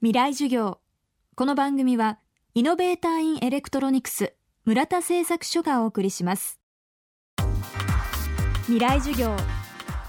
[0.00, 0.78] 未来授業。
[1.34, 2.20] この番組は
[2.54, 4.32] イノベーターインエレクトロニクス
[4.64, 6.60] 村田製作所がお送りします。
[8.66, 9.34] 未来授業。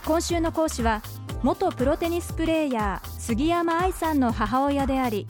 [0.05, 1.02] 今週の講師は
[1.41, 5.25] 元プロテニスプレーヤー杉山愛さんの母親であり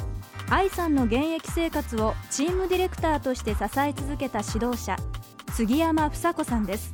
[0.50, 4.98] 愛さんの現役生活をチームディレクターとして支え続けた指導者
[5.54, 6.94] 杉山房子さんです。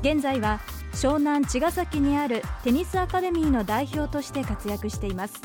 [0.00, 0.60] 現在は
[0.94, 5.42] 湘南茅ヶ崎にあるテニスアカデミーの代表として活躍しています。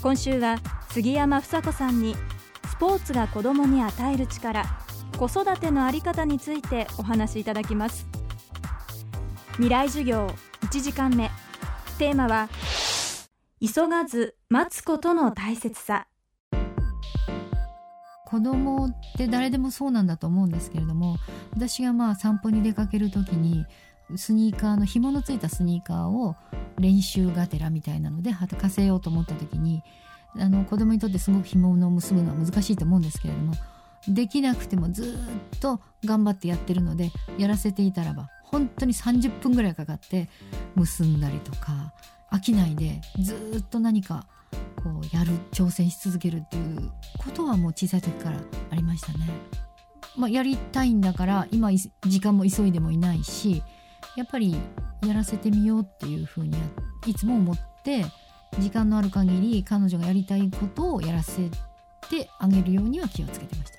[0.00, 0.58] 今週は
[0.90, 2.14] 杉山房子さんに
[2.68, 4.64] スポーツが子どもに与える力
[5.18, 8.06] 子育てのあり方についてお話しいただきます。
[9.54, 10.28] 未来授業
[10.60, 11.28] 1時間目。
[11.98, 12.48] テーマは
[13.60, 16.06] 急がず待つことの大切さ。
[18.24, 21.16] 子供って誰でもそうなんだと思うんですけれども
[21.54, 23.64] 私がまあ散歩に出かける時に
[24.16, 26.36] スニーカーの紐のついたスニーカーを
[26.78, 29.82] 練習がてらみたいなので履かせようと思った時に
[30.36, 33.54] あの子供にとってすごく紐の結ぶのは難しいと思うんですけれども
[34.06, 35.18] できなくてもず
[35.56, 40.28] っと頑張ってやってるのでやらせていたらば本当に30分ぐらいかかって
[40.74, 41.92] 結んだりとか
[42.30, 44.26] 飽きないでずっと何か
[44.76, 48.38] こうやる挑戦し続けるっていうことはもう小さい時から
[48.70, 49.28] ありましたね。
[50.16, 53.62] まあ、やりたいんだから今時間も急いでもいないし
[54.16, 54.56] やっぱり
[55.06, 56.56] やらせてみようっていうふうに
[57.06, 58.04] いつも思って
[58.58, 61.50] 時間のある限り彼女がやりたいことをやらせ
[62.10, 63.78] てあげるようには気をつけてました。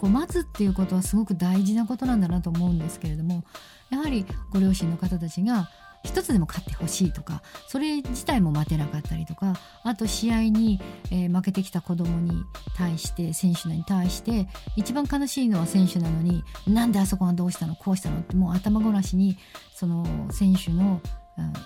[0.00, 3.44] こう待つっていうことはすごく大事なことなんだなと思うんですけれども
[3.90, 5.68] やはりご両親の方たちが
[6.02, 12.32] 一つでも勝ってほしいとかそれ自体も待てなかったりとかあと試合に、えー、負けてきた子供に
[12.76, 19.36] 対して選手に対して一番悲しいのは選手なのになんであそこがどうしたのこうしたのってもう頭ごなしに
[19.74, 21.00] その選手の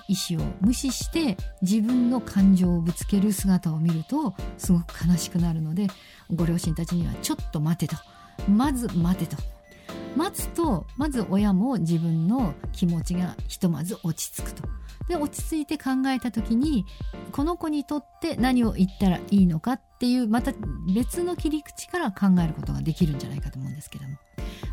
[0.09, 5.89] 意思を無視して自分の感情をぶつける姿を見るとすごく悲しくなるので
[6.35, 8.01] ご両親たちにはちょっと待てと。
[8.49, 9.41] まず待てと。
[10.17, 14.63] 待つとまず親も自分の気持ちがひとまず落ち着くと。
[15.09, 16.87] で落ち着いて考えた時に
[17.31, 20.53] この子にとって何を言ったらいいのかっていうまた
[20.95, 24.17] 別の切り口から考えることができるんじゃないかと思うんですけども。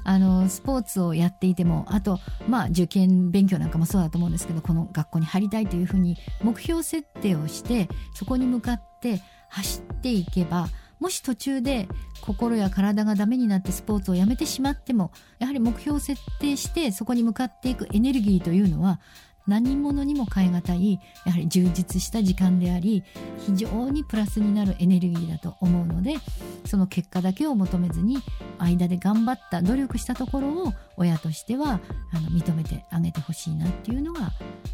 [0.03, 10.67] あのスポーツをやっていてもあとまあ受験勉強なんかもそうだと思うんですけどこの学校に入りたいというふうに目標設定をしてそこに向かって走っていけば
[11.01, 11.89] もし途中で
[12.21, 19.01] 心や体がダメになってスポーツをやめてしまってもやはり目標を設定してそこに向かっていくエネルギーというのは
[19.47, 23.03] 何者にも代え難いやはり充実した時間であり
[23.39, 26.17] 非常にプラスになるエネルギーだと思うので
[26.65, 28.19] その結果だけを求めずに
[28.59, 31.79] 間で頑張った努力したところを親としては
[32.13, 34.29] あの認めてあげてほしいなっていうのが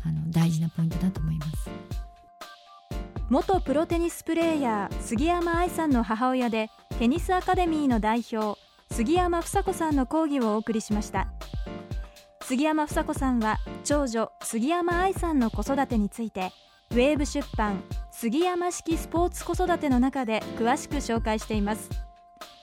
[0.06, 1.97] あの大事なポイントだと思います。
[3.30, 8.58] 元プロテニスプレーヤー杉山愛さんの母親でテニスアカデミーの代表
[8.90, 11.28] 杉山房子さんの講義をお送りしました。
[12.42, 16.54] 杉山房子さんは長女杉山愛さんの子育てについて
[16.92, 17.84] ウェーブ出版
[18.14, 21.90] 杉山式スポーツ子育ての中で詳しく紹介しています。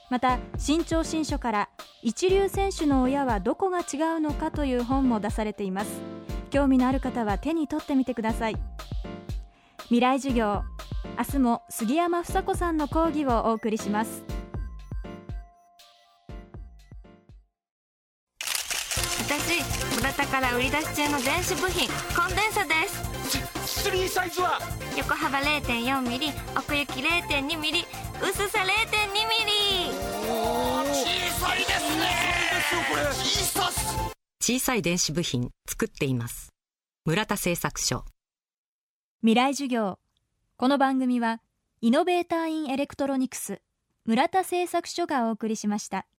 [0.09, 1.69] また新潮新書から
[2.01, 6.01] 一流選手の親はどこが違うのかという本も出されています。
[6.49, 8.55] 興味のある方は手に取ってみてください。
[9.85, 10.63] 未来授業。
[11.17, 14.23] 明日も杉山房子さんの講義をお送りします。
[19.27, 19.63] 私
[19.95, 23.83] 村田から売り出し中の電子部品コンデンサです。
[23.83, 24.59] スリーサイズは？
[24.97, 27.85] 横幅0.4ミリ奥行き0.2ミリ
[28.21, 28.69] 薄さ0.2ミ
[29.45, 29.93] リ。
[30.93, 31.05] 小
[31.39, 32.05] さいですね。
[32.89, 33.95] これ小さす
[34.41, 36.49] 小さい電子部品作っています。
[37.05, 38.03] 村田製作所
[39.25, 39.97] 未来授業。
[40.55, 41.41] この番組は
[41.81, 43.59] イノベーターインエレクトロニクス
[44.05, 46.05] 村田製作所がお送りしました。